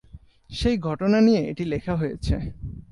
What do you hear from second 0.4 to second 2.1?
সেই ঘটনা নিয়ে এটি লেখা